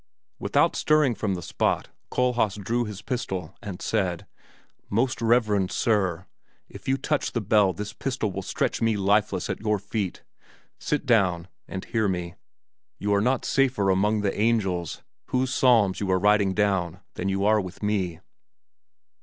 [0.39, 4.25] Without stirring from the spot Kohlhaas drew his pistol and said,
[4.89, 6.25] "Most reverend Sir,
[6.67, 10.23] if you touch the bell this pistol will stretch me lifeless at your feet!
[10.79, 12.33] Sit down and hear me.
[12.97, 17.45] You are not safer among the angels, whose psalms you are writing down, than you
[17.45, 18.21] are with me."